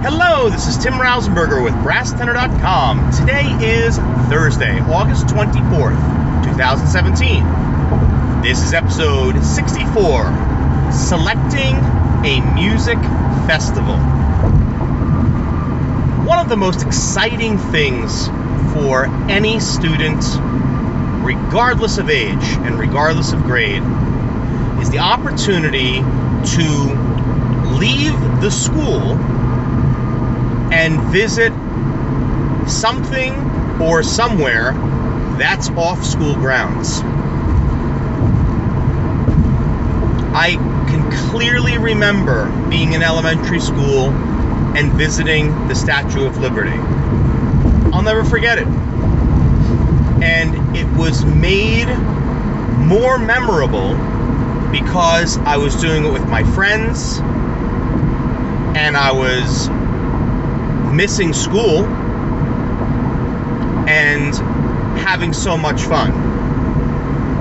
Hello, 0.00 0.48
this 0.48 0.68
is 0.68 0.78
Tim 0.78 0.92
Rausenberger 0.92 1.60
with 1.60 1.74
BrassTenor.com. 1.74 3.10
Today 3.10 3.48
is 3.60 3.98
Thursday, 4.30 4.78
August 4.82 5.26
24th, 5.26 5.98
2017. 6.44 8.40
This 8.40 8.62
is 8.62 8.74
episode 8.74 9.42
64 9.42 10.92
Selecting 10.92 11.74
a 12.24 12.40
Music 12.54 12.96
Festival. 13.48 13.96
One 16.24 16.38
of 16.38 16.48
the 16.48 16.56
most 16.56 16.86
exciting 16.86 17.58
things 17.58 18.28
for 18.74 19.06
any 19.28 19.58
student, 19.58 20.24
regardless 21.24 21.98
of 21.98 22.08
age 22.08 22.44
and 22.60 22.78
regardless 22.78 23.32
of 23.32 23.42
grade, 23.42 23.82
is 24.80 24.90
the 24.90 25.00
opportunity 25.00 25.94
to 25.94 26.94
leave 27.80 28.14
the 28.40 28.50
school 28.52 29.18
and 30.72 31.00
visit 31.12 31.52
something 32.68 33.34
or 33.80 34.02
somewhere 34.02 34.72
that's 35.38 35.70
off 35.70 36.04
school 36.04 36.34
grounds. 36.34 37.00
I 40.34 40.56
can 40.88 41.10
clearly 41.30 41.78
remember 41.78 42.50
being 42.68 42.92
in 42.92 43.02
elementary 43.02 43.60
school 43.60 44.10
and 44.76 44.92
visiting 44.92 45.68
the 45.68 45.74
Statue 45.74 46.26
of 46.26 46.38
Liberty. 46.38 46.76
I'll 47.92 48.02
never 48.02 48.24
forget 48.24 48.58
it. 48.58 48.66
And 50.22 50.76
it 50.76 50.86
was 50.96 51.24
made 51.24 51.88
more 52.78 53.18
memorable 53.18 53.94
because 54.70 55.38
I 55.38 55.56
was 55.56 55.80
doing 55.80 56.04
it 56.04 56.12
with 56.12 56.26
my 56.28 56.42
friends 56.42 57.18
and 58.76 58.96
I 58.96 59.12
was 59.12 59.68
missing 60.92 61.32
school 61.32 61.84
and 63.88 64.34
having 64.98 65.32
so 65.32 65.56
much 65.56 65.82
fun. 65.82 66.12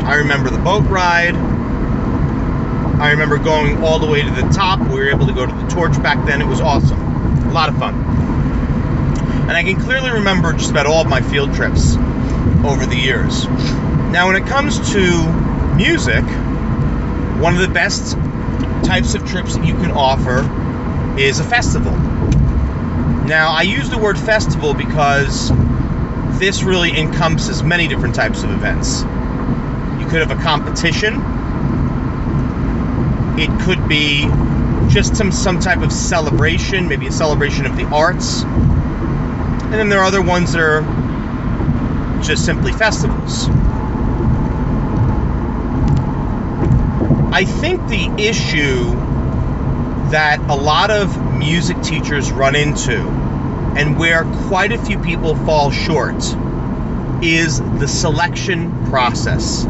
I 0.05 0.15
remember 0.15 0.49
the 0.49 0.59
boat 0.59 0.83
ride. 0.83 1.35
I 2.99 3.11
remember 3.11 3.37
going 3.37 3.83
all 3.83 3.99
the 3.99 4.07
way 4.07 4.23
to 4.23 4.31
the 4.31 4.47
top. 4.53 4.79
We 4.79 4.95
were 4.95 5.09
able 5.09 5.27
to 5.27 5.33
go 5.33 5.45
to 5.45 5.53
the 5.53 5.67
torch 5.67 6.01
back 6.01 6.25
then. 6.25 6.41
It 6.41 6.47
was 6.47 6.61
awesome. 6.61 6.99
A 7.47 7.51
lot 7.51 7.69
of 7.69 7.77
fun. 7.77 7.95
And 7.95 9.51
I 9.51 9.63
can 9.63 9.79
clearly 9.79 10.11
remember 10.11 10.53
just 10.53 10.71
about 10.71 10.85
all 10.85 11.01
of 11.01 11.07
my 11.07 11.21
field 11.21 11.53
trips 11.53 11.95
over 12.65 12.85
the 12.85 12.97
years. 12.97 13.45
Now, 13.47 14.27
when 14.27 14.35
it 14.41 14.47
comes 14.47 14.93
to 14.93 15.75
music, 15.75 16.23
one 17.39 17.53
of 17.55 17.61
the 17.61 17.67
best 17.67 18.17
types 18.83 19.13
of 19.13 19.27
trips 19.27 19.55
that 19.55 19.65
you 19.65 19.73
can 19.75 19.91
offer 19.91 20.39
is 21.19 21.39
a 21.39 21.43
festival. 21.43 21.93
Now, 23.27 23.51
I 23.51 23.63
use 23.63 23.89
the 23.89 23.97
word 23.97 24.17
festival 24.17 24.73
because 24.73 25.51
this 26.39 26.63
really 26.63 26.97
encompasses 26.97 27.61
many 27.61 27.85
different 27.89 28.15
types 28.15 28.43
of 28.43 28.51
events. 28.51 29.01
You 29.99 30.07
could 30.07 30.25
have 30.25 30.31
a 30.31 30.41
competition. 30.41 31.15
It 33.37 33.49
could 33.65 33.85
be 33.89 34.29
just 34.87 35.17
some 35.17 35.33
some 35.33 35.59
type 35.59 35.79
of 35.79 35.91
celebration, 35.91 36.87
maybe 36.87 37.07
a 37.07 37.11
celebration 37.11 37.65
of 37.65 37.75
the 37.75 37.83
arts. 37.87 38.43
And 38.43 39.73
then 39.73 39.89
there 39.89 39.99
are 39.99 40.05
other 40.05 40.21
ones 40.21 40.53
that 40.53 40.61
are 40.61 42.21
just 42.23 42.45
simply 42.45 42.71
festivals. 42.71 43.49
I 47.33 47.43
think 47.43 47.89
the 47.89 48.09
issue 48.17 48.85
that 50.11 50.39
a 50.49 50.55
lot 50.55 50.91
of 50.91 51.26
music 51.37 51.81
teachers 51.81 52.31
run 52.31 52.55
into 52.55 52.97
and 53.77 53.97
where 53.97 54.25
quite 54.47 54.71
a 54.71 54.77
few 54.77 54.99
people 54.99 55.35
fall 55.35 55.71
short 55.71 56.23
is 57.21 57.59
the 57.79 57.87
selection 57.87 58.85
process. 58.89 59.65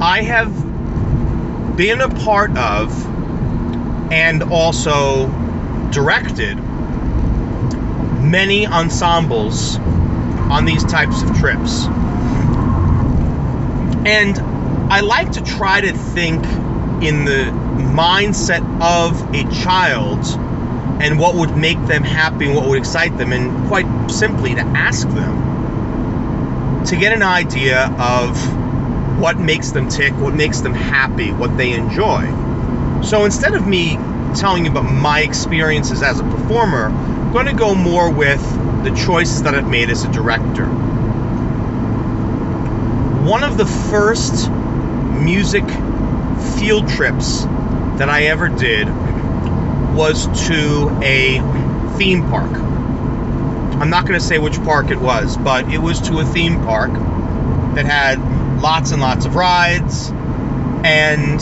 I 0.00 0.22
have 0.22 1.76
been 1.76 2.00
a 2.00 2.08
part 2.08 2.56
of 2.56 2.92
and 4.12 4.42
also 4.44 5.28
directed 5.90 6.56
many 8.22 8.66
ensembles 8.66 9.76
on 9.78 10.64
these 10.64 10.84
types 10.84 11.22
of 11.22 11.36
trips. 11.38 11.86
And 14.06 14.38
I 14.92 15.00
like 15.00 15.32
to 15.32 15.42
try 15.42 15.80
to 15.80 15.92
think 15.92 16.44
in 17.02 17.24
the 17.24 17.65
mindset 17.78 18.62
of 18.80 19.20
a 19.34 19.44
child 19.62 20.24
and 21.00 21.18
what 21.18 21.34
would 21.34 21.56
make 21.56 21.80
them 21.86 22.02
happy 22.02 22.46
and 22.46 22.54
what 22.54 22.68
would 22.68 22.78
excite 22.78 23.16
them, 23.18 23.32
and 23.32 23.68
quite 23.68 23.86
simply 24.10 24.54
to 24.54 24.60
ask 24.60 25.06
them 25.08 26.84
to 26.86 26.96
get 26.96 27.12
an 27.12 27.22
idea 27.22 27.86
of 27.98 28.38
what 29.18 29.38
makes 29.38 29.72
them 29.72 29.88
tick, 29.88 30.12
what 30.14 30.34
makes 30.34 30.60
them 30.60 30.72
happy, 30.72 31.32
what 31.32 31.56
they 31.56 31.72
enjoy. 31.72 32.22
So 33.02 33.24
instead 33.24 33.54
of 33.54 33.66
me 33.66 33.96
telling 34.34 34.64
you 34.64 34.70
about 34.70 34.84
my 34.90 35.20
experiences 35.20 36.02
as 36.02 36.20
a 36.20 36.24
performer, 36.24 36.86
I'm 36.86 37.32
going 37.32 37.46
to 37.46 37.54
go 37.54 37.74
more 37.74 38.10
with 38.10 38.40
the 38.84 38.90
choices 38.94 39.42
that 39.42 39.54
I've 39.54 39.68
made 39.68 39.90
as 39.90 40.04
a 40.04 40.12
director. 40.12 40.66
One 43.24 43.42
of 43.42 43.58
the 43.58 43.66
first 43.66 44.50
music 44.50 45.64
field 46.56 46.88
trips 46.88 47.46
that 47.98 48.08
I 48.08 48.24
ever 48.24 48.48
did 48.48 48.88
was 49.94 50.26
to 50.48 50.98
a 51.02 51.38
theme 51.96 52.28
park. 52.28 52.50
I'm 53.80 53.90
not 53.90 54.06
going 54.06 54.18
to 54.18 54.24
say 54.24 54.38
which 54.38 54.62
park 54.62 54.90
it 54.90 54.98
was, 54.98 55.36
but 55.36 55.72
it 55.72 55.78
was 55.78 56.00
to 56.08 56.18
a 56.18 56.24
theme 56.24 56.62
park 56.62 56.92
that 57.74 57.86
had 57.86 58.18
lots 58.60 58.92
and 58.92 59.00
lots 59.00 59.26
of 59.26 59.34
rides. 59.34 60.10
And 60.84 61.40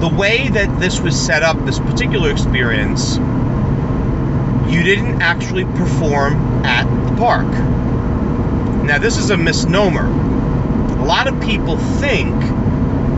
the 0.00 0.08
way 0.08 0.48
that 0.48 0.80
this 0.80 1.00
was 1.00 1.20
set 1.20 1.42
up, 1.42 1.64
this 1.64 1.78
particular 1.78 2.30
experience, 2.30 3.16
you 4.72 4.82
didn't 4.82 5.22
actually 5.22 5.64
perform 5.64 6.64
at 6.64 6.84
the 7.08 7.16
park. 7.16 7.46
Now, 8.84 8.98
this 8.98 9.18
is 9.18 9.30
a 9.30 9.36
misnomer. 9.36 10.06
A 11.00 11.04
lot 11.04 11.26
of 11.26 11.40
people 11.40 11.78
think 11.78 12.34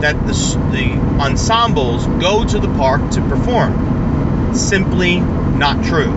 that 0.01 0.15
the, 0.27 0.33
the 0.71 0.93
ensembles 1.21 2.05
go 2.21 2.45
to 2.45 2.59
the 2.59 2.67
park 2.75 3.09
to 3.11 3.21
perform. 3.27 4.53
Simply 4.55 5.19
not 5.19 5.83
true. 5.85 6.11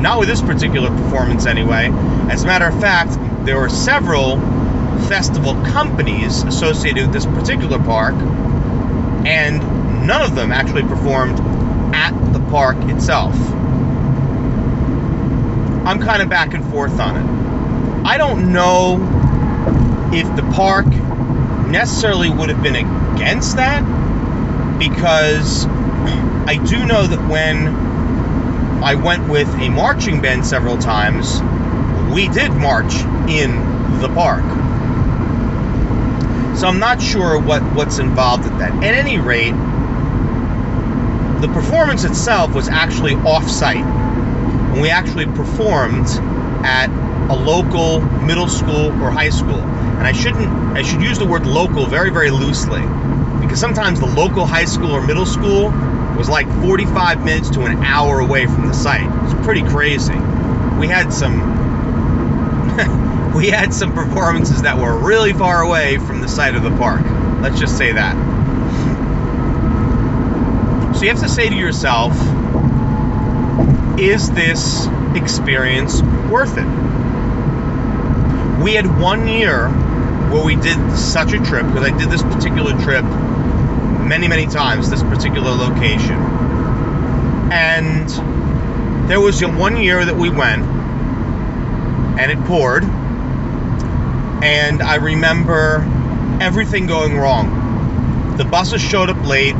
Not 0.00 0.18
with 0.18 0.28
this 0.28 0.40
particular 0.40 0.88
performance, 0.88 1.46
anyway. 1.46 1.90
As 2.30 2.44
a 2.44 2.46
matter 2.46 2.66
of 2.66 2.80
fact, 2.80 3.16
there 3.44 3.58
were 3.58 3.68
several 3.68 4.36
festival 5.08 5.54
companies 5.64 6.42
associated 6.44 7.04
with 7.06 7.12
this 7.12 7.26
particular 7.26 7.78
park, 7.78 8.14
and 9.26 10.06
none 10.06 10.22
of 10.22 10.34
them 10.34 10.52
actually 10.52 10.82
performed 10.82 11.38
at 11.94 12.12
the 12.32 12.40
park 12.50 12.76
itself. 12.84 13.34
I'm 15.84 16.00
kind 16.00 16.22
of 16.22 16.28
back 16.28 16.54
and 16.54 16.64
forth 16.70 16.98
on 17.00 17.16
it. 17.16 18.06
I 18.06 18.16
don't 18.16 18.52
know 18.52 18.98
if 20.12 20.24
the 20.36 20.42
park 20.54 20.86
necessarily 21.72 22.30
would 22.30 22.50
have 22.50 22.62
been 22.62 22.76
against 22.76 23.56
that 23.56 23.80
because 24.78 25.66
I 26.46 26.62
do 26.68 26.84
know 26.84 27.06
that 27.06 27.28
when 27.28 27.68
I 28.84 28.94
went 28.94 29.28
with 29.28 29.48
a 29.54 29.70
marching 29.70 30.20
band 30.20 30.44
several 30.44 30.76
times, 30.76 31.40
we 32.12 32.28
did 32.28 32.52
march 32.52 32.94
in 33.28 34.00
the 34.00 34.08
park. 34.08 34.44
So 36.58 36.68
I'm 36.68 36.78
not 36.78 37.00
sure 37.00 37.40
what, 37.40 37.62
what's 37.74 37.98
involved 37.98 38.44
with 38.44 38.58
that. 38.58 38.72
At 38.84 38.94
any 38.94 39.18
rate, 39.18 39.54
the 41.40 41.48
performance 41.48 42.04
itself 42.04 42.54
was 42.54 42.68
actually 42.68 43.14
off 43.14 43.48
site. 43.48 43.84
And 43.84 44.80
we 44.80 44.90
actually 44.90 45.26
performed 45.26 46.06
at 46.64 46.88
a 47.30 47.34
local 47.34 48.00
middle 48.00 48.48
school 48.48 48.90
or 49.02 49.10
high 49.10 49.30
school. 49.30 49.60
And 49.60 50.06
I 50.06 50.12
shouldn't 50.12 50.48
I 50.76 50.82
should 50.82 51.02
use 51.02 51.18
the 51.18 51.26
word 51.26 51.46
local 51.46 51.86
very 51.86 52.10
very 52.10 52.30
loosely 52.30 52.82
because 53.40 53.60
sometimes 53.60 54.00
the 54.00 54.06
local 54.06 54.46
high 54.46 54.64
school 54.64 54.92
or 54.92 55.02
middle 55.06 55.26
school 55.26 55.70
was 56.16 56.28
like 56.28 56.46
45 56.62 57.24
minutes 57.24 57.50
to 57.50 57.62
an 57.62 57.82
hour 57.82 58.20
away 58.20 58.46
from 58.46 58.68
the 58.68 58.74
site. 58.74 59.08
It's 59.24 59.44
pretty 59.44 59.62
crazy. 59.62 60.14
We 60.78 60.86
had 60.86 61.12
some 61.12 61.40
we 63.34 63.48
had 63.48 63.72
some 63.72 63.92
performances 63.92 64.62
that 64.62 64.78
were 64.78 64.96
really 64.96 65.32
far 65.32 65.62
away 65.62 65.98
from 65.98 66.20
the 66.20 66.28
site 66.28 66.54
of 66.54 66.62
the 66.62 66.70
park. 66.76 67.02
Let's 67.40 67.58
just 67.58 67.76
say 67.76 67.92
that. 67.92 68.14
So 70.94 71.02
you 71.02 71.08
have 71.08 71.20
to 71.20 71.28
say 71.28 71.48
to 71.48 71.56
yourself, 71.56 72.12
is 73.98 74.30
this 74.30 74.86
experience 75.16 76.02
worth 76.30 76.56
it? 76.58 76.66
We 78.62 78.74
had 78.74 78.86
one 79.00 79.26
year 79.28 79.68
where 79.68 80.44
we 80.44 80.56
did 80.56 80.96
such 80.96 81.32
a 81.32 81.38
trip, 81.42 81.66
because 81.66 81.84
I 81.84 81.96
did 81.96 82.08
this 82.10 82.22
particular 82.22 82.72
trip 82.82 83.04
many, 83.04 84.28
many 84.28 84.46
times, 84.46 84.88
this 84.88 85.02
particular 85.02 85.50
location. 85.50 86.16
And 87.52 88.08
there 89.08 89.20
was 89.20 89.44
one 89.44 89.76
year 89.76 90.04
that 90.04 90.16
we 90.16 90.30
went, 90.30 90.62
and 90.62 92.30
it 92.30 92.42
poured, 92.44 92.84
and 92.84 94.82
I 94.82 94.96
remember 94.96 95.84
everything 96.40 96.86
going 96.86 97.16
wrong. 97.16 98.36
The 98.36 98.44
buses 98.44 98.80
showed 98.80 99.10
up 99.10 99.24
late. 99.26 99.54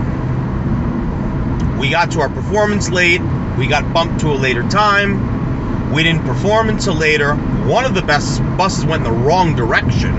We 1.79 1.91
got 1.91 2.13
to 2.13 2.21
our 2.21 2.29
performance 2.29 2.89
late. 2.91 3.21
We 3.59 3.67
got 3.67 3.93
bumped 3.93 4.21
to 4.21 4.29
a 4.29 4.35
later 4.35 4.63
time. 4.69 5.32
We 5.93 6.03
didn't 6.03 6.25
perform 6.25 6.71
until 6.71 6.95
later. 6.95 7.35
One 7.35 7.85
of 7.85 7.95
the 7.95 8.03
buses, 8.03 8.85
went 8.85 9.05
in 9.07 9.13
the 9.13 9.19
wrong 9.19 9.55
direction 9.55 10.15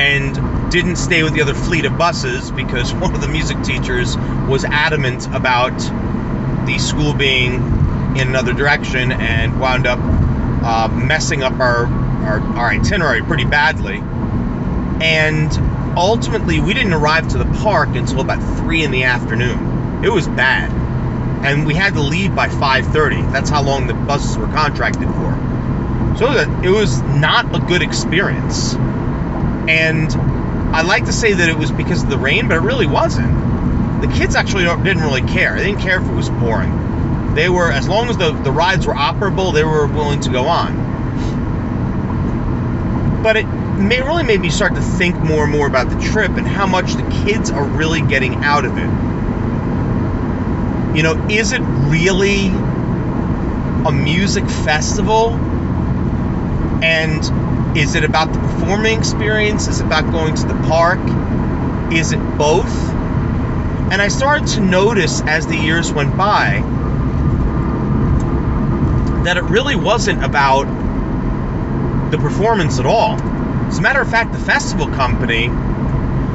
and 0.00 0.70
didn't 0.70 0.96
stay 0.96 1.22
with 1.22 1.34
the 1.34 1.42
other 1.42 1.54
fleet 1.54 1.84
of 1.84 1.96
buses 1.98 2.50
because 2.50 2.92
one 2.94 3.14
of 3.14 3.20
the 3.20 3.28
music 3.28 3.62
teachers 3.62 4.16
was 4.16 4.64
adamant 4.64 5.26
about 5.34 5.76
the 6.66 6.78
school 6.78 7.14
being 7.14 7.54
in 8.16 8.28
another 8.28 8.52
direction 8.52 9.12
and 9.12 9.60
wound 9.60 9.86
up 9.86 9.98
uh, 10.02 10.88
messing 10.88 11.42
up 11.42 11.60
our, 11.60 11.86
our, 11.86 12.40
our 12.40 12.70
itinerary 12.70 13.22
pretty 13.22 13.44
badly. 13.44 14.02
And 15.02 15.52
ultimately, 15.96 16.58
we 16.60 16.74
didn't 16.74 16.94
arrive 16.94 17.28
to 17.28 17.38
the 17.38 17.44
park 17.44 17.90
until 17.90 18.20
about 18.20 18.42
three 18.58 18.82
in 18.82 18.90
the 18.90 19.04
afternoon. 19.04 20.04
It 20.04 20.08
was 20.10 20.26
bad, 20.26 20.70
and 21.42 21.66
we 21.66 21.74
had 21.74 21.94
to 21.94 22.00
leave 22.00 22.34
by 22.34 22.48
5:30. 22.48 23.32
That's 23.32 23.50
how 23.50 23.62
long 23.62 23.86
the 23.86 23.94
buses 23.94 24.36
were 24.36 24.48
contracted 24.48 25.08
for. 25.08 26.16
So 26.18 26.32
it 26.62 26.70
was 26.70 27.02
not 27.02 27.54
a 27.54 27.58
good 27.58 27.82
experience. 27.82 28.74
And 29.68 30.10
I 30.74 30.82
like 30.82 31.04
to 31.06 31.12
say 31.12 31.32
that 31.34 31.48
it 31.48 31.58
was 31.58 31.70
because 31.70 32.02
of 32.02 32.10
the 32.10 32.18
rain, 32.18 32.48
but 32.48 32.56
it 32.56 32.60
really 32.60 32.86
wasn't. 32.86 34.00
The 34.00 34.08
kids 34.08 34.34
actually 34.34 34.64
didn't 34.64 35.02
really 35.02 35.22
care. 35.22 35.56
They 35.56 35.66
didn't 35.66 35.80
care 35.80 36.00
if 36.00 36.08
it 36.08 36.14
was 36.14 36.28
pouring. 36.28 37.34
They 37.34 37.48
were, 37.50 37.70
as 37.70 37.86
long 37.86 38.08
as 38.08 38.16
the, 38.16 38.32
the 38.32 38.50
rides 38.50 38.86
were 38.86 38.94
operable, 38.94 39.52
they 39.52 39.64
were 39.64 39.86
willing 39.86 40.20
to 40.20 40.30
go 40.30 40.46
on. 40.46 40.84
But 43.22 43.36
it 43.36 43.44
may, 43.44 44.00
really 44.00 44.22
made 44.22 44.40
me 44.40 44.48
start 44.50 44.74
to 44.74 44.80
think 44.80 45.16
more 45.16 45.44
and 45.44 45.52
more 45.52 45.66
about 45.66 45.90
the 45.90 46.00
trip 46.00 46.30
and 46.32 46.46
how 46.46 46.66
much 46.66 46.94
the 46.94 47.02
kids 47.26 47.50
are 47.50 47.64
really 47.64 48.00
getting 48.00 48.36
out 48.36 48.64
of 48.64 48.78
it. 48.78 49.05
You 50.96 51.02
know, 51.02 51.26
is 51.28 51.52
it 51.52 51.60
really 51.60 52.46
a 52.46 53.92
music 53.92 54.48
festival? 54.48 55.32
And 56.82 57.76
is 57.76 57.94
it 57.94 58.02
about 58.02 58.32
the 58.32 58.38
performing 58.38 58.98
experience? 58.98 59.68
Is 59.68 59.80
it 59.80 59.84
about 59.84 60.10
going 60.10 60.34
to 60.36 60.46
the 60.46 60.54
park? 60.66 60.98
Is 61.92 62.12
it 62.12 62.38
both? 62.38 62.74
And 63.92 64.00
I 64.00 64.08
started 64.08 64.48
to 64.54 64.60
notice 64.62 65.20
as 65.20 65.46
the 65.46 65.56
years 65.56 65.92
went 65.92 66.16
by 66.16 66.60
that 69.24 69.36
it 69.36 69.44
really 69.44 69.76
wasn't 69.76 70.24
about 70.24 70.64
the 72.10 72.16
performance 72.16 72.80
at 72.80 72.86
all. 72.86 73.20
As 73.66 73.76
a 73.76 73.82
matter 73.82 74.00
of 74.00 74.10
fact, 74.10 74.32
the 74.32 74.38
festival 74.38 74.86
company 74.86 75.48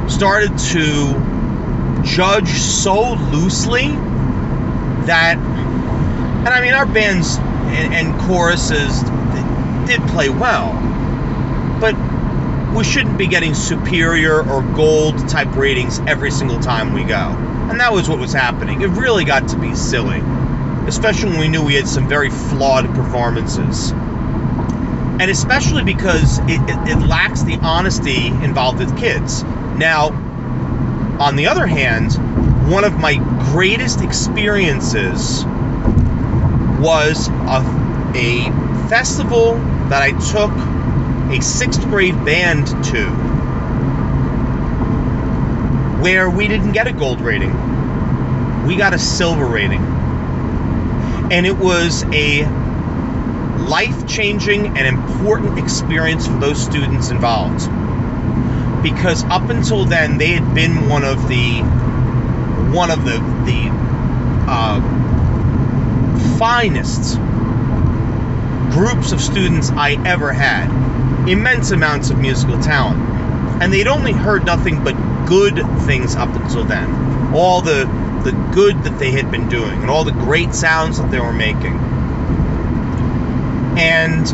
started 0.08 0.56
to 0.56 2.02
judge 2.04 2.50
so 2.60 3.14
loosely 3.14 3.98
that, 5.06 5.36
and 5.36 6.48
I 6.48 6.60
mean, 6.60 6.74
our 6.74 6.86
bands 6.86 7.36
and, 7.36 7.94
and 7.94 8.20
choruses 8.22 9.02
did 9.86 10.00
play 10.10 10.28
well, 10.28 10.72
but 11.80 11.94
we 12.74 12.84
shouldn't 12.84 13.18
be 13.18 13.26
getting 13.26 13.54
superior 13.54 14.40
or 14.48 14.62
gold 14.74 15.28
type 15.28 15.54
ratings 15.56 16.00
every 16.06 16.30
single 16.30 16.60
time 16.60 16.92
we 16.92 17.04
go. 17.04 17.36
And 17.70 17.80
that 17.80 17.92
was 17.92 18.08
what 18.08 18.18
was 18.18 18.32
happening. 18.32 18.82
It 18.82 18.88
really 18.88 19.24
got 19.24 19.48
to 19.48 19.58
be 19.58 19.74
silly, 19.74 20.20
especially 20.86 21.30
when 21.30 21.40
we 21.40 21.48
knew 21.48 21.62
we 21.62 21.74
had 21.74 21.88
some 21.88 22.08
very 22.08 22.30
flawed 22.30 22.86
performances 22.94 23.92
and 25.22 25.30
especially 25.30 25.84
because 25.84 26.38
it, 26.40 26.60
it, 26.68 26.88
it, 26.88 27.06
lacks 27.06 27.42
the 27.42 27.56
honesty 27.58 28.26
involved 28.26 28.80
with 28.80 28.98
kids. 28.98 29.44
Now, 29.44 30.08
on 31.20 31.36
the 31.36 31.46
other 31.46 31.64
hand, 31.64 32.10
one 32.70 32.84
of 32.84 32.98
my 32.98 33.16
greatest 33.52 34.02
experiences 34.02 35.44
was 36.80 37.28
a, 37.28 38.12
a 38.14 38.88
festival 38.88 39.54
that 39.88 40.02
I 40.02 40.12
took 40.30 40.50
a 41.32 41.42
sixth 41.42 41.82
grade 41.82 42.24
band 42.24 42.66
to 42.86 43.10
where 46.02 46.28
we 46.30 46.48
didn't 46.48 46.72
get 46.72 46.86
a 46.86 46.92
gold 46.92 47.20
rating. 47.20 47.52
We 48.66 48.76
got 48.76 48.94
a 48.94 48.98
silver 48.98 49.46
rating. 49.46 49.82
And 51.30 51.46
it 51.46 51.56
was 51.56 52.04
a 52.12 52.44
life 53.58 54.06
changing 54.06 54.76
and 54.76 54.86
important 54.86 55.58
experience 55.58 56.26
for 56.26 56.34
those 56.34 56.62
students 56.62 57.10
involved. 57.10 57.60
Because 58.82 59.24
up 59.24 59.48
until 59.48 59.84
then, 59.84 60.18
they 60.18 60.32
had 60.32 60.54
been 60.54 60.88
one 60.88 61.04
of 61.04 61.28
the 61.28 61.62
one 62.72 62.90
of 62.90 63.04
the 63.04 63.18
the 63.44 63.68
uh, 64.48 64.80
finest 66.38 67.18
groups 68.72 69.12
of 69.12 69.20
students 69.20 69.70
I 69.70 70.02
ever 70.06 70.32
had. 70.32 70.68
Immense 71.28 71.70
amounts 71.70 72.10
of 72.10 72.18
musical 72.18 72.58
talent, 72.60 73.00
and 73.62 73.72
they'd 73.72 73.86
only 73.86 74.12
heard 74.12 74.44
nothing 74.44 74.82
but 74.82 74.96
good 75.26 75.56
things 75.82 76.16
up 76.16 76.34
until 76.34 76.64
then. 76.64 77.32
All 77.34 77.60
the 77.60 77.84
the 78.24 78.32
good 78.52 78.82
that 78.84 78.98
they 78.98 79.12
had 79.12 79.30
been 79.30 79.48
doing, 79.48 79.82
and 79.82 79.90
all 79.90 80.04
the 80.04 80.12
great 80.12 80.54
sounds 80.54 80.98
that 80.98 81.10
they 81.10 81.20
were 81.20 81.32
making 81.32 81.78
and 83.76 84.28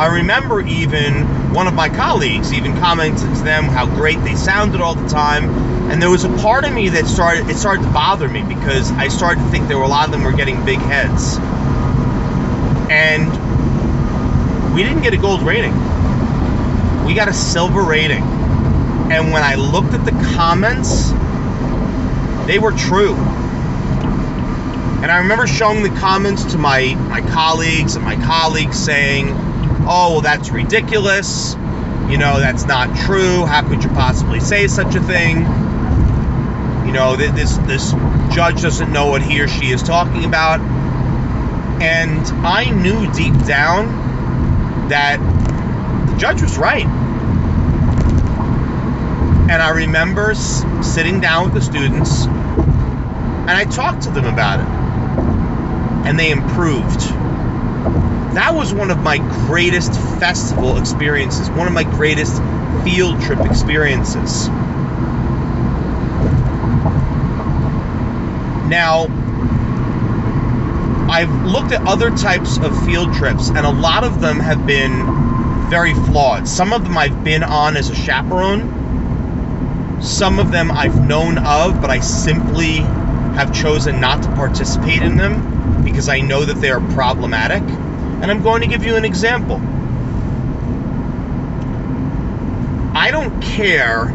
I 0.00 0.16
remember 0.18 0.60
even 0.60 1.24
one 1.54 1.66
of 1.66 1.74
my 1.74 1.88
colleagues 1.88 2.52
even 2.52 2.76
commented 2.76 3.34
to 3.34 3.42
them 3.42 3.64
how 3.64 3.86
great 3.86 4.22
they 4.22 4.34
sounded 4.34 4.80
all 4.82 4.94
the 4.94 5.08
time. 5.08 5.48
And 5.90 6.02
there 6.02 6.10
was 6.10 6.24
a 6.24 6.28
part 6.38 6.64
of 6.64 6.72
me 6.72 6.88
that 6.90 7.06
started 7.06 7.48
it 7.48 7.56
started 7.56 7.82
to 7.82 7.90
bother 7.90 8.28
me 8.28 8.42
because 8.42 8.90
I 8.92 9.08
started 9.08 9.40
to 9.42 9.48
think 9.50 9.68
there 9.68 9.78
were 9.78 9.84
a 9.84 9.88
lot 9.88 10.06
of 10.06 10.12
them 10.12 10.24
were 10.24 10.32
getting 10.32 10.64
big 10.64 10.78
heads. 10.78 11.38
And 12.90 13.30
we 14.74 14.82
didn't 14.82 15.02
get 15.02 15.14
a 15.14 15.18
gold 15.18 15.42
rating. 15.42 15.74
We 17.04 17.14
got 17.14 17.28
a 17.28 17.34
silver 17.34 17.82
rating. 17.82 18.22
And 18.22 19.32
when 19.32 19.42
I 19.42 19.54
looked 19.54 19.94
at 19.94 20.04
the 20.04 20.12
comments, 20.34 21.10
they 22.46 22.58
were 22.58 22.72
true 22.72 23.14
and 25.06 25.12
I 25.12 25.18
remember 25.18 25.46
showing 25.46 25.84
the 25.84 26.00
comments 26.00 26.42
to 26.52 26.58
my, 26.58 26.94
my 26.94 27.20
colleagues 27.20 27.94
and 27.94 28.04
my 28.04 28.16
colleagues 28.16 28.76
saying, 28.76 29.28
oh, 29.86 30.14
well, 30.14 30.20
that's 30.20 30.50
ridiculous. 30.50 31.54
You 32.08 32.18
know, 32.18 32.40
that's 32.40 32.64
not 32.64 32.96
true. 33.04 33.44
How 33.44 33.62
could 33.62 33.84
you 33.84 33.90
possibly 33.90 34.40
say 34.40 34.66
such 34.66 34.96
a 34.96 35.00
thing? 35.00 35.44
Know, 36.96 37.14
this, 37.14 37.58
this 37.58 37.92
judge 38.34 38.62
doesn't 38.62 38.90
know 38.90 39.08
what 39.08 39.20
he 39.20 39.42
or 39.42 39.48
she 39.48 39.66
is 39.66 39.82
talking 39.82 40.24
about. 40.24 40.60
And 41.82 42.26
I 42.42 42.70
knew 42.70 43.12
deep 43.12 43.34
down 43.44 44.88
that 44.88 45.18
the 46.08 46.16
judge 46.16 46.40
was 46.40 46.56
right. 46.56 46.86
And 49.50 49.62
I 49.62 49.68
remember 49.68 50.34
sitting 50.34 51.20
down 51.20 51.44
with 51.44 51.52
the 51.52 51.60
students 51.60 52.24
and 52.24 53.50
I 53.50 53.64
talked 53.64 54.04
to 54.04 54.10
them 54.10 54.24
about 54.24 54.60
it 54.60 54.66
and 56.08 56.18
they 56.18 56.30
improved. 56.30 57.00
That 58.36 58.54
was 58.54 58.72
one 58.72 58.90
of 58.90 59.02
my 59.02 59.18
greatest 59.18 59.92
festival 60.18 60.78
experiences, 60.78 61.50
one 61.50 61.66
of 61.66 61.74
my 61.74 61.84
greatest 61.84 62.40
field 62.84 63.20
trip 63.20 63.40
experiences. 63.40 64.48
Now, 68.68 69.06
I've 71.08 71.32
looked 71.44 71.72
at 71.72 71.86
other 71.86 72.10
types 72.10 72.58
of 72.58 72.84
field 72.84 73.14
trips, 73.14 73.48
and 73.48 73.58
a 73.58 73.70
lot 73.70 74.04
of 74.04 74.20
them 74.20 74.40
have 74.40 74.66
been 74.66 75.70
very 75.70 75.94
flawed. 75.94 76.48
Some 76.48 76.72
of 76.72 76.84
them 76.84 76.98
I've 76.98 77.24
been 77.24 77.42
on 77.42 77.76
as 77.76 77.90
a 77.90 77.94
chaperone, 77.94 80.00
some 80.02 80.38
of 80.38 80.50
them 80.50 80.70
I've 80.70 81.06
known 81.06 81.38
of, 81.38 81.80
but 81.80 81.90
I 81.90 82.00
simply 82.00 82.78
have 83.36 83.54
chosen 83.54 84.00
not 84.00 84.22
to 84.24 84.28
participate 84.30 85.02
in 85.02 85.16
them 85.16 85.84
because 85.84 86.08
I 86.08 86.20
know 86.20 86.44
that 86.44 86.60
they 86.60 86.70
are 86.70 86.80
problematic. 86.92 87.62
And 87.62 88.30
I'm 88.30 88.42
going 88.42 88.62
to 88.62 88.66
give 88.66 88.84
you 88.84 88.96
an 88.96 89.04
example. 89.04 89.60
I 92.96 93.10
don't 93.10 93.40
care 93.42 94.06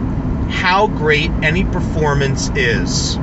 how 0.49 0.87
great 0.87 1.29
any 1.41 1.63
performance 1.63 2.49
is. 2.55 3.17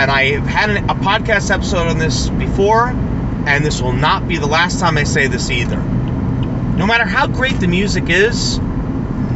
And 0.00 0.10
I've 0.10 0.46
had 0.46 0.70
a 0.70 0.94
podcast 0.94 1.50
episode 1.50 1.86
on 1.86 1.98
this 1.98 2.30
before, 2.30 2.88
and 2.88 3.62
this 3.62 3.82
will 3.82 3.92
not 3.92 4.26
be 4.26 4.38
the 4.38 4.46
last 4.46 4.80
time 4.80 4.96
I 4.96 5.04
say 5.04 5.26
this 5.26 5.50
either. 5.50 5.76
No 5.76 6.86
matter 6.86 7.04
how 7.04 7.26
great 7.26 7.60
the 7.60 7.68
music 7.68 8.04
is, 8.08 8.58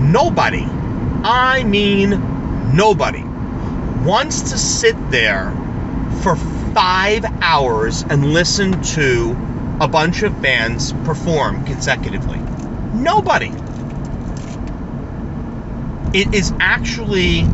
nobody, 0.00 0.64
I 0.64 1.64
mean 1.64 2.74
nobody, 2.74 3.22
wants 4.06 4.52
to 4.52 4.56
sit 4.56 4.96
there 5.10 5.50
for 6.22 6.34
five 6.34 7.26
hours 7.42 8.02
and 8.08 8.32
listen 8.32 8.80
to 8.94 9.36
a 9.82 9.86
bunch 9.86 10.22
of 10.22 10.40
bands 10.40 10.94
perform 11.04 11.66
consecutively? 11.66 12.38
Nobody. 12.94 13.52
It 16.14 16.32
is 16.32 16.52
actually 16.60 17.44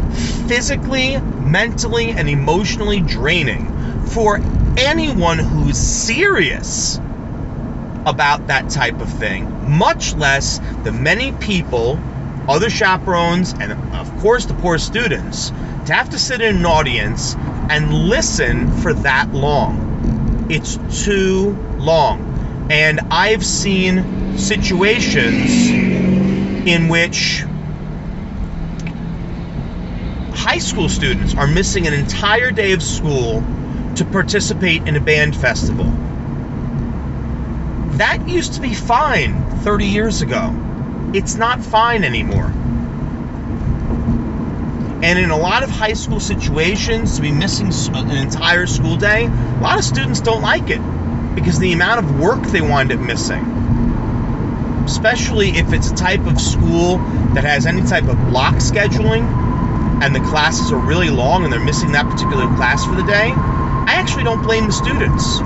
physically, 0.47 1.19
mentally, 1.19 2.11
and 2.11 2.29
emotionally 2.29 3.00
draining 3.00 4.05
for 4.05 4.38
anyone 4.76 5.38
who's 5.38 5.79
serious 5.79 6.99
about 8.05 8.49
that 8.49 8.69
type 8.69 9.00
of 9.00 9.09
thing, 9.09 9.79
much 9.79 10.14
less 10.14 10.61
the 10.85 10.93
many 10.93 11.33
people, 11.33 11.99
other 12.49 12.69
chaperones, 12.69 13.55
and 13.55 13.73
of 13.95 14.19
course 14.21 14.45
the 14.45 14.55
poor 14.55 14.76
students, 14.76 15.49
to 15.87 15.95
have 15.95 16.11
to 16.11 16.19
sit 16.19 16.43
in 16.43 16.57
an 16.57 16.67
audience 16.67 17.37
and 17.71 17.95
listen 17.95 18.71
for 18.83 18.93
that 18.93 19.33
long. 19.33 20.47
It's 20.50 20.79
too 21.05 21.52
long. 21.79 22.69
And 22.71 23.00
I've 23.11 23.47
seen 23.47 24.37
situations 24.37 25.71
in 25.71 26.88
which 26.88 27.45
high 30.40 30.59
school 30.59 30.88
students 30.88 31.35
are 31.35 31.47
missing 31.47 31.87
an 31.87 31.92
entire 31.92 32.50
day 32.50 32.73
of 32.73 32.82
school 32.82 33.44
to 33.97 34.06
participate 34.06 34.88
in 34.88 34.97
a 34.97 35.00
band 35.00 35.37
festival. 35.37 35.85
That 37.99 38.26
used 38.26 38.54
to 38.54 38.62
be 38.62 38.73
fine 38.73 39.44
30 39.61 39.85
years 39.85 40.23
ago. 40.23 40.56
It's 41.12 41.35
not 41.35 41.62
fine 41.62 42.04
anymore. 42.04 42.47
And 45.02 45.18
in 45.18 45.28
a 45.28 45.37
lot 45.37 45.62
of 45.62 45.68
high 45.68 45.92
school 45.92 46.20
situations, 46.20 47.16
to 47.16 47.23
be 47.23 47.32
missing 47.32 47.66
uh, 47.66 48.02
an 48.02 48.16
entire 48.16 48.66
school 48.66 48.97
day, 48.97 49.26
a 49.26 49.61
lot 49.61 49.78
of 49.78 49.85
students 49.85 50.23
don't 50.23 50.40
like 50.40 50.70
it 50.70 50.80
because 51.35 51.59
the 51.59 51.75
amount 51.75 52.02
of 52.02 52.18
work 52.18 52.42
they 52.44 52.62
wind 52.62 52.92
up 52.92 53.00
missing. 53.00 53.44
Especially 54.87 55.50
if 55.50 55.75
it's 55.75 55.90
a 55.90 55.94
type 55.94 56.26
of 56.26 56.40
school 56.40 56.97
that 57.35 57.44
has 57.44 57.66
any 57.66 57.82
type 57.82 58.04
of 58.04 58.16
block 58.30 58.54
scheduling 58.54 59.50
and 60.00 60.14
the 60.14 60.21
classes 60.21 60.73
are 60.73 60.78
really 60.78 61.11
long 61.11 61.45
and 61.45 61.52
they're 61.52 61.61
missing 61.61 61.92
that 61.92 62.07
particular 62.07 62.47
class 62.57 62.85
for 62.85 62.95
the 62.95 63.02
day, 63.02 63.33
I 63.35 63.95
actually 63.95 64.25
don't 64.25 64.42
blame 64.42 64.66
the 64.66 64.73
students 64.73 65.38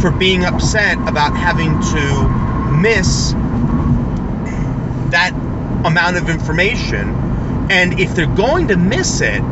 for 0.00 0.10
being 0.10 0.44
upset 0.44 0.96
about 1.08 1.36
having 1.36 1.80
to 1.80 2.28
miss 2.80 3.32
that 5.10 5.32
amount 5.84 6.16
of 6.16 6.28
information. 6.28 7.08
And 7.70 7.98
if 7.98 8.14
they're 8.14 8.26
going 8.26 8.68
to 8.68 8.76
miss 8.76 9.20
it, 9.20 9.42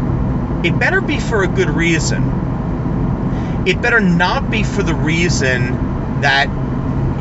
it 0.64 0.79
better 0.79 1.00
be 1.00 1.19
for 1.19 1.43
a 1.43 1.49
good 1.49 1.71
reason. 1.71 2.23
It 3.67 3.81
better 3.81 4.00
not 4.00 4.50
be 4.50 4.62
for 4.62 4.83
the 4.83 4.95
reason 4.95 6.21
that 6.21 6.47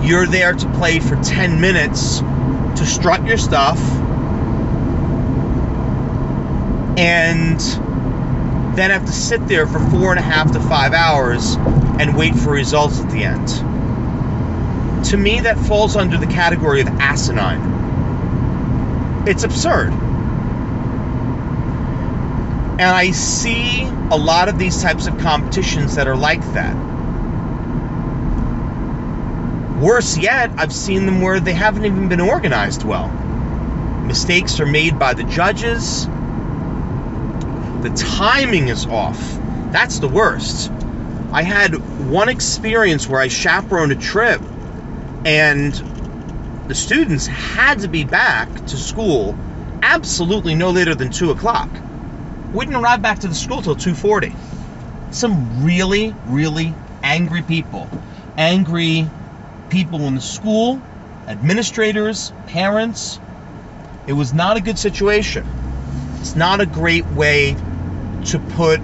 you're 0.04 0.28
there 0.28 0.54
to 0.54 0.72
play 0.74 1.00
for 1.00 1.16
10 1.16 1.62
minutes 1.62 2.20
to 2.20 2.86
strut 2.86 3.26
your 3.26 3.38
stuff 3.38 3.80
and 7.02 7.60
then 8.78 8.92
have 8.92 9.08
to 9.08 9.12
sit 9.12 9.48
there 9.48 9.66
for 9.66 9.80
four 9.90 10.12
and 10.12 10.20
a 10.20 10.22
half 10.22 10.52
to 10.52 10.60
five 10.60 10.94
hours 10.94 11.56
and 12.00 12.16
wait 12.16 12.36
for 12.36 12.52
results 12.52 13.00
at 13.00 13.10
the 13.10 13.24
end. 13.24 13.48
To 15.08 15.18
me, 15.18 15.40
that 15.40 15.58
falls 15.58 15.96
under 15.96 16.20
the 16.20 16.28
category 16.28 16.80
of 16.80 16.88
asinine. 16.88 17.70
It's 19.28 19.44
absurd. 19.44 19.92
And 22.74 22.84
I 22.84 23.10
see 23.10 23.82
a 24.12 24.18
lot 24.18 24.48
of 24.48 24.60
these 24.60 24.80
types 24.84 25.08
of 25.08 25.18
competitions 25.18 25.96
that 25.96 26.08
are 26.08 26.16
like 26.16 26.44
that. 26.54 26.76
Worse 29.82 30.20
yet, 30.20 30.52
I've 30.56 30.72
seen 30.72 31.08
them 31.08 31.22
where 31.22 31.40
they 31.40 31.54
haven't 31.54 31.86
even 31.86 32.10
been 32.10 32.22
organized 32.22 32.84
well. 32.84 33.10
Mistakes 34.04 34.60
are 34.60 34.68
made 34.68 35.00
by 35.00 35.16
the 35.16 35.24
judges. 35.24 36.08
The 37.82 37.90
timing 37.90 38.68
is 38.68 38.86
off. 38.86 39.20
That's 39.72 39.98
the 39.98 40.08
worst. 40.08 40.72
I 41.32 41.42
had 41.42 41.74
one 42.12 42.30
experience 42.30 43.08
where 43.08 43.20
I 43.20 43.28
chaperoned 43.28 43.92
a 43.92 43.96
trip 43.96 44.40
and 45.26 45.74
the 46.68 46.76
students 46.76 47.26
had 47.26 47.80
to 47.80 47.88
be 47.88 48.04
back 48.04 48.54
to 48.68 48.78
school 48.78 49.36
absolutely 49.82 50.54
no 50.54 50.70
later 50.70 50.94
than 50.94 51.10
2 51.10 51.32
o'clock. 51.32 51.70
We 52.54 52.66
didn't 52.66 52.84
arrive 52.84 53.02
back 53.02 53.20
to 53.20 53.28
the 53.28 53.34
school 53.34 53.64
till 53.64 53.76
2.40. 53.76 54.36
Some 55.12 55.66
really, 55.66 56.14
really 56.28 56.76
angry 57.02 57.42
people. 57.42 57.90
Angry 58.38 59.10
people 59.70 60.02
in 60.02 60.14
the 60.14 60.22
school, 60.22 60.80
administrators, 61.28 62.32
parents. 62.46 63.20
It 64.06 64.14
was 64.14 64.34
not 64.34 64.58
a 64.58 64.62
good 64.62 64.78
situation. 64.78 65.48
It's 66.20 66.36
not 66.36 66.62
a 66.62 66.68
great 66.68 67.08
way 67.08 67.56
to 68.26 68.40
put 68.40 68.80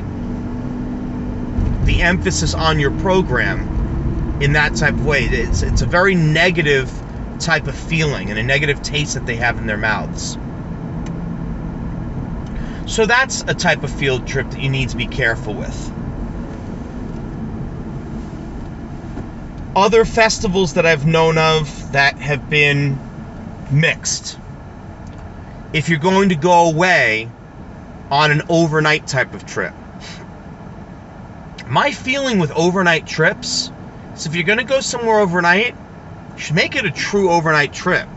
the 1.85 2.01
emphasis 2.01 2.53
on 2.53 2.79
your 2.79 2.91
program 2.99 4.39
in 4.41 4.53
that 4.53 4.75
type 4.75 4.93
of 4.93 5.05
way. 5.05 5.25
It's, 5.25 5.63
it's 5.63 5.81
a 5.81 5.85
very 5.85 6.15
negative 6.15 6.91
type 7.39 7.67
of 7.67 7.75
feeling 7.75 8.29
and 8.29 8.37
a 8.37 8.43
negative 8.43 8.81
taste 8.81 9.13
that 9.13 9.25
they 9.25 9.35
have 9.35 9.57
in 9.57 9.67
their 9.67 9.77
mouths. 9.77 10.37
So 12.87 13.05
that's 13.05 13.41
a 13.41 13.53
type 13.53 13.83
of 13.83 13.91
field 13.91 14.27
trip 14.27 14.49
that 14.51 14.61
you 14.61 14.69
need 14.69 14.89
to 14.89 14.97
be 14.97 15.07
careful 15.07 15.53
with. 15.53 15.93
Other 19.75 20.05
festivals 20.05 20.73
that 20.73 20.85
I've 20.85 21.05
known 21.05 21.37
of 21.37 21.91
that 21.91 22.17
have 22.17 22.49
been 22.49 22.97
mixed. 23.69 24.39
If 25.73 25.89
you're 25.89 25.99
going 25.99 26.29
to 26.29 26.35
go 26.35 26.69
away 26.69 27.29
on 28.09 28.31
an 28.31 28.41
overnight 28.49 29.07
type 29.07 29.33
of 29.33 29.45
trip, 29.45 29.73
my 31.67 31.91
feeling 31.91 32.39
with 32.39 32.51
overnight 32.51 33.05
trips 33.05 33.71
is 34.15 34.25
if 34.25 34.35
you're 34.35 34.43
going 34.43 34.59
to 34.59 34.63
go 34.63 34.79
somewhere 34.79 35.19
overnight, 35.19 35.75
you 36.35 36.41
should 36.41 36.55
make 36.55 36.75
it 36.75 36.85
a 36.85 36.91
true 36.91 37.29
overnight 37.29 37.73
trip. 37.73 38.07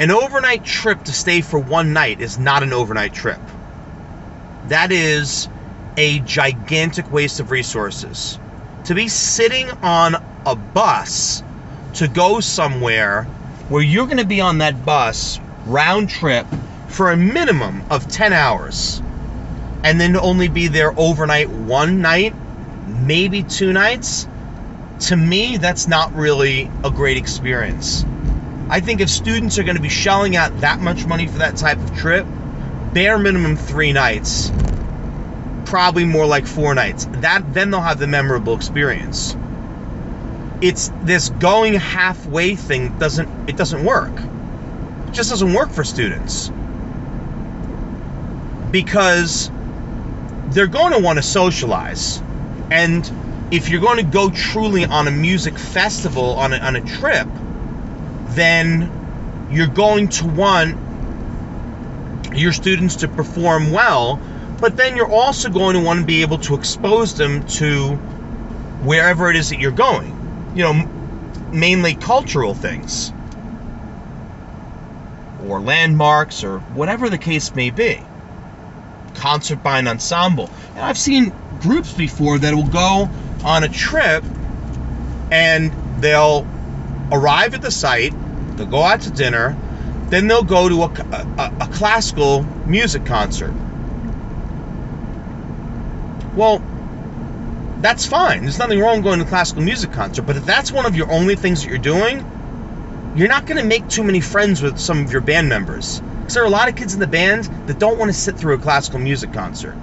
An 0.00 0.10
overnight 0.10 0.64
trip 0.64 1.04
to 1.04 1.12
stay 1.12 1.40
for 1.40 1.58
one 1.58 1.92
night 1.92 2.20
is 2.20 2.38
not 2.38 2.62
an 2.62 2.72
overnight 2.72 3.12
trip. 3.12 3.38
That 4.68 4.92
is 4.92 5.48
a 5.96 6.20
gigantic 6.20 7.12
waste 7.12 7.38
of 7.38 7.50
resources. 7.50 8.38
To 8.84 8.94
be 8.94 9.08
sitting 9.08 9.70
on 9.82 10.16
a 10.46 10.56
bus 10.56 11.42
to 11.94 12.08
go 12.08 12.40
somewhere 12.40 13.24
where 13.68 13.82
you're 13.82 14.06
going 14.06 14.18
to 14.18 14.26
be 14.26 14.40
on 14.40 14.58
that 14.58 14.84
bus 14.84 15.38
round 15.66 16.08
trip 16.08 16.46
for 16.90 17.10
a 17.10 17.16
minimum 17.16 17.84
of 17.90 18.08
10 18.08 18.32
hours 18.32 19.00
and 19.82 20.00
then 20.00 20.16
only 20.16 20.48
be 20.48 20.68
there 20.68 20.92
overnight 20.98 21.48
one 21.48 22.02
night, 22.02 22.34
maybe 22.86 23.42
two 23.42 23.72
nights, 23.72 24.26
to 25.00 25.16
me, 25.16 25.56
that's 25.56 25.88
not 25.88 26.14
really 26.14 26.70
a 26.84 26.90
great 26.90 27.16
experience. 27.16 28.04
I 28.68 28.80
think 28.80 29.00
if 29.00 29.08
students 29.08 29.58
are 29.58 29.62
going 29.62 29.76
to 29.76 29.82
be 29.82 29.88
shelling 29.88 30.36
out 30.36 30.60
that 30.60 30.80
much 30.80 31.06
money 31.06 31.26
for 31.26 31.38
that 31.38 31.56
type 31.56 31.78
of 31.78 31.96
trip, 31.96 32.26
bare 32.92 33.18
minimum 33.18 33.56
three 33.56 33.92
nights, 33.92 34.52
probably 35.64 36.04
more 36.04 36.26
like 36.26 36.46
four 36.46 36.74
nights. 36.74 37.06
That 37.10 37.54
then 37.54 37.70
they'll 37.70 37.80
have 37.80 37.98
the 37.98 38.06
memorable 38.06 38.54
experience. 38.54 39.36
It's 40.60 40.92
this 41.02 41.30
going 41.30 41.74
halfway 41.74 42.54
thing 42.56 42.98
doesn't 42.98 43.48
it 43.48 43.56
doesn't 43.56 43.84
work. 43.84 44.12
It 45.08 45.12
just 45.12 45.30
doesn't 45.30 45.54
work 45.54 45.70
for 45.70 45.84
students. 45.84 46.50
Because 48.70 49.50
they're 50.50 50.66
going 50.66 50.92
to 50.92 51.00
want 51.00 51.18
to 51.18 51.22
socialize. 51.22 52.22
And 52.70 53.10
if 53.50 53.68
you're 53.68 53.80
going 53.80 53.98
to 53.98 54.10
go 54.10 54.30
truly 54.30 54.84
on 54.84 55.08
a 55.08 55.10
music 55.10 55.58
festival, 55.58 56.34
on 56.34 56.52
a, 56.52 56.58
on 56.58 56.76
a 56.76 56.80
trip, 56.80 57.28
then 58.30 59.48
you're 59.50 59.66
going 59.66 60.08
to 60.08 60.26
want 60.26 60.76
your 62.36 62.52
students 62.52 62.96
to 62.96 63.08
perform 63.08 63.72
well, 63.72 64.20
but 64.60 64.76
then 64.76 64.96
you're 64.96 65.10
also 65.10 65.48
going 65.48 65.74
to 65.74 65.82
want 65.82 66.00
to 66.00 66.06
be 66.06 66.22
able 66.22 66.38
to 66.38 66.54
expose 66.54 67.14
them 67.14 67.44
to 67.46 67.94
wherever 68.84 69.30
it 69.30 69.36
is 69.36 69.50
that 69.50 69.58
you're 69.58 69.72
going. 69.72 70.52
You 70.54 70.62
know, 70.64 70.72
mainly 71.52 71.94
cultural 71.94 72.54
things 72.54 73.12
or 75.44 75.60
landmarks 75.60 76.44
or 76.44 76.60
whatever 76.60 77.08
the 77.08 77.18
case 77.18 77.54
may 77.54 77.70
be. 77.70 78.00
Concert 79.20 79.62
by 79.62 79.78
an 79.78 79.86
ensemble. 79.86 80.50
And 80.70 80.80
I've 80.80 80.98
seen 80.98 81.32
groups 81.60 81.92
before 81.92 82.38
that 82.38 82.54
will 82.54 82.66
go 82.66 83.10
on 83.44 83.64
a 83.64 83.68
trip 83.68 84.24
and 85.30 85.72
they'll 86.00 86.46
arrive 87.12 87.52
at 87.54 87.60
the 87.60 87.70
site, 87.70 88.14
they'll 88.56 88.66
go 88.66 88.82
out 88.82 89.02
to 89.02 89.10
dinner, 89.10 89.56
then 90.08 90.26
they'll 90.26 90.42
go 90.42 90.68
to 90.68 90.82
a, 90.82 90.86
a, 90.86 91.54
a 91.60 91.68
classical 91.68 92.42
music 92.66 93.04
concert. 93.04 93.52
Well, 96.34 96.62
that's 97.80 98.06
fine. 98.06 98.42
There's 98.42 98.58
nothing 98.58 98.80
wrong 98.80 99.02
going 99.02 99.18
to 99.18 99.26
a 99.26 99.28
classical 99.28 99.62
music 99.62 99.92
concert, 99.92 100.22
but 100.22 100.36
if 100.36 100.46
that's 100.46 100.72
one 100.72 100.86
of 100.86 100.96
your 100.96 101.10
only 101.12 101.36
things 101.36 101.62
that 101.62 101.68
you're 101.68 101.78
doing, 101.78 102.24
you're 103.16 103.28
not 103.28 103.46
going 103.46 103.60
to 103.60 103.66
make 103.66 103.88
too 103.88 104.02
many 104.02 104.20
friends 104.20 104.62
with 104.62 104.78
some 104.78 105.04
of 105.04 105.12
your 105.12 105.20
band 105.20 105.48
members. 105.48 106.00
Because 106.30 106.36
there 106.36 106.44
are 106.44 106.46
a 106.46 106.50
lot 106.50 106.68
of 106.68 106.76
kids 106.76 106.94
in 106.94 107.00
the 107.00 107.08
band 107.08 107.46
that 107.66 107.80
don't 107.80 107.98
want 107.98 108.08
to 108.08 108.16
sit 108.16 108.36
through 108.36 108.54
a 108.54 108.58
classical 108.58 109.00
music 109.00 109.32
concert. 109.32 109.76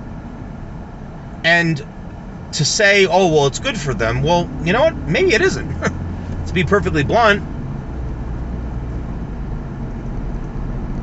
And 1.44 1.86
to 2.54 2.64
say, 2.64 3.06
oh, 3.06 3.34
well, 3.34 3.48
it's 3.48 3.60
good 3.60 3.78
for 3.78 3.94
them, 3.94 4.24
well, 4.24 4.50
you 4.64 4.72
know 4.72 4.80
what? 4.80 4.96
Maybe 4.96 5.34
it 5.34 5.42
isn't. 5.42 5.68
to 6.48 6.54
be 6.54 6.64
perfectly 6.64 7.04
blunt. 7.04 7.44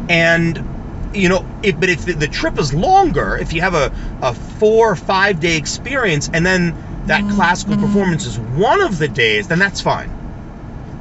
And 0.08 1.12
you 1.14 1.28
know, 1.28 1.46
if, 1.62 1.78
but 1.78 1.90
if 1.90 2.06
the, 2.06 2.14
the, 2.14 2.28
trip 2.28 2.58
is 2.58 2.72
longer, 2.72 3.36
if 3.36 3.52
you 3.52 3.60
have 3.60 3.74
a, 3.74 3.92
a 4.22 4.32
four 4.32 4.92
or 4.92 4.96
five 4.96 5.40
day 5.40 5.58
experience 5.58 6.30
and 6.32 6.46
then 6.46 7.04
that 7.04 7.22
mm, 7.22 7.34
classical 7.34 7.74
mm-hmm. 7.74 7.84
performance 7.84 8.24
is 8.24 8.38
one 8.38 8.80
of 8.80 8.96
the 8.96 9.08
days, 9.08 9.48
then 9.48 9.58
that's 9.58 9.82
fine. 9.82 10.23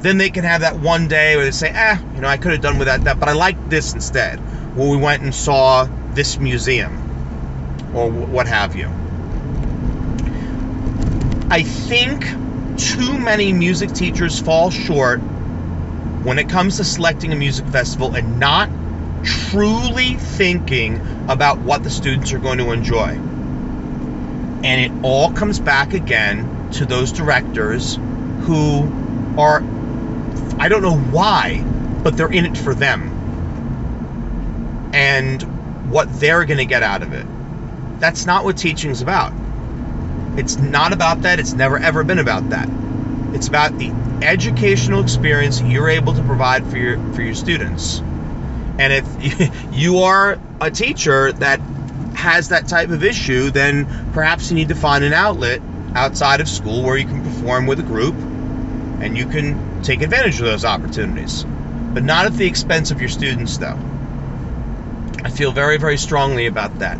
Then 0.04 0.18
they 0.18 0.28
can 0.28 0.44
have 0.44 0.60
that 0.60 0.78
one 0.78 1.08
day 1.08 1.34
where 1.34 1.46
they 1.46 1.50
say, 1.50 1.70
eh, 1.70 1.96
you 2.14 2.20
know, 2.20 2.28
I 2.28 2.36
could 2.36 2.52
have 2.52 2.60
done 2.60 2.78
without 2.78 2.98
that, 2.98 3.04
that, 3.04 3.20
but 3.20 3.30
I 3.30 3.32
like 3.32 3.70
this 3.70 3.94
instead. 3.94 4.36
Where 4.76 4.90
we 4.90 4.98
went 4.98 5.22
and 5.22 5.34
saw 5.34 5.88
this 6.12 6.38
museum 6.38 6.92
or 7.94 8.10
what 8.10 8.46
have 8.46 8.76
you. 8.76 8.90
I 11.50 11.62
think 11.62 12.22
too 12.78 13.18
many 13.18 13.54
music 13.54 13.94
teachers 13.94 14.38
fall 14.38 14.70
short 14.70 15.20
when 15.20 16.38
it 16.38 16.50
comes 16.50 16.76
to 16.76 16.84
selecting 16.84 17.32
a 17.32 17.36
music 17.36 17.66
festival 17.68 18.14
and 18.14 18.38
not 18.38 18.68
truly 19.24 20.16
thinking 20.16 21.00
about 21.28 21.60
what 21.60 21.82
the 21.82 21.88
students 21.88 22.30
are 22.34 22.38
going 22.38 22.58
to 22.58 22.72
enjoy. 22.72 23.08
And 24.64 24.66
it 24.66 24.92
all 25.02 25.32
comes 25.32 25.60
back 25.60 25.94
again 25.94 26.70
to 26.72 26.84
those 26.84 27.10
directors 27.10 27.98
who 28.42 28.82
are, 29.38 29.60
I 30.58 30.68
don't 30.68 30.82
know 30.82 30.96
why, 30.96 31.62
but 32.02 32.16
they're 32.16 32.32
in 32.32 32.46
it 32.46 32.56
for 32.56 32.74
them 32.74 33.10
and 34.94 35.42
what 35.90 36.20
they're 36.20 36.44
going 36.44 36.58
to 36.58 36.64
get 36.64 36.82
out 36.82 37.02
of 37.02 37.12
it. 37.12 37.26
That's 37.98 38.26
not 38.26 38.44
what 38.44 38.56
teaching 38.56 38.90
is 38.90 39.02
about. 39.02 39.32
It's 40.36 40.56
not 40.56 40.92
about 40.92 41.22
that. 41.22 41.40
It's 41.40 41.52
never 41.52 41.78
ever 41.78 42.04
been 42.04 42.18
about 42.18 42.50
that. 42.50 42.68
It's 43.34 43.48
about 43.48 43.76
the 43.78 43.90
educational 44.22 45.02
experience 45.02 45.60
you're 45.60 45.88
able 45.88 46.14
to 46.14 46.22
provide 46.22 46.66
for 46.66 46.76
your 46.76 46.98
for 47.14 47.22
your 47.22 47.34
students. 47.34 48.00
And 48.78 48.92
if 48.92 49.72
you 49.72 49.98
are 49.98 50.38
a 50.60 50.70
teacher 50.70 51.32
that 51.32 51.60
has 52.14 52.48
that 52.48 52.68
type 52.68 52.90
of 52.90 53.04
issue, 53.04 53.50
then 53.50 53.86
perhaps 54.12 54.50
you 54.50 54.56
need 54.56 54.68
to 54.68 54.74
find 54.74 55.04
an 55.04 55.12
outlet 55.12 55.60
outside 55.94 56.40
of 56.40 56.48
school 56.48 56.82
where 56.82 56.96
you 56.96 57.04
can 57.04 57.22
perform 57.22 57.66
with 57.66 57.78
a 57.80 57.82
group 57.82 58.14
and 58.14 59.16
you 59.16 59.26
can 59.26 59.73
take 59.84 60.02
advantage 60.02 60.40
of 60.40 60.46
those 60.46 60.64
opportunities. 60.64 61.44
But 61.44 62.02
not 62.02 62.26
at 62.26 62.34
the 62.34 62.46
expense 62.46 62.90
of 62.90 63.00
your 63.00 63.10
students, 63.10 63.58
though. 63.58 63.78
I 65.22 65.30
feel 65.30 65.52
very, 65.52 65.78
very 65.78 65.98
strongly 65.98 66.46
about 66.46 66.80
that. 66.80 66.98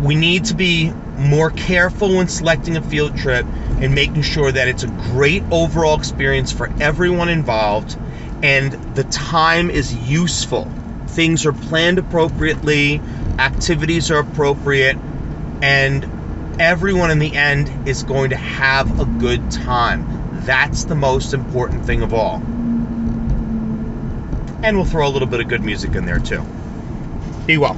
We 0.00 0.14
need 0.16 0.46
to 0.46 0.54
be 0.54 0.92
more 1.16 1.50
careful 1.50 2.16
when 2.16 2.28
selecting 2.28 2.76
a 2.76 2.82
field 2.82 3.16
trip 3.16 3.46
and 3.80 3.94
making 3.94 4.22
sure 4.22 4.50
that 4.50 4.68
it's 4.68 4.82
a 4.82 4.88
great 4.88 5.44
overall 5.50 5.96
experience 5.96 6.50
for 6.50 6.70
everyone 6.80 7.28
involved 7.28 7.96
and 8.42 8.72
the 8.96 9.04
time 9.04 9.70
is 9.70 9.94
useful. 9.94 10.70
Things 11.06 11.46
are 11.46 11.52
planned 11.52 11.98
appropriately, 11.98 13.00
activities 13.38 14.10
are 14.10 14.18
appropriate, 14.18 14.96
and 15.62 16.58
everyone 16.60 17.10
in 17.10 17.18
the 17.18 17.34
end 17.34 17.88
is 17.88 18.02
going 18.02 18.30
to 18.30 18.36
have 18.36 19.00
a 19.00 19.04
good 19.04 19.50
time. 19.50 20.21
That's 20.44 20.84
the 20.84 20.94
most 20.94 21.34
important 21.34 21.84
thing 21.84 22.02
of 22.02 22.12
all. 22.12 22.42
And 24.64 24.76
we'll 24.76 24.84
throw 24.84 25.06
a 25.06 25.10
little 25.10 25.28
bit 25.28 25.40
of 25.40 25.48
good 25.48 25.62
music 25.62 25.94
in 25.94 26.04
there 26.04 26.18
too. 26.18 26.44
Be 27.46 27.58
well. 27.58 27.76